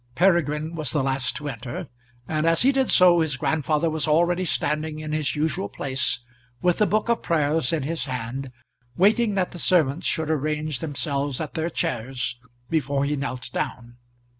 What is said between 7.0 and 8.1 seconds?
of Prayers in his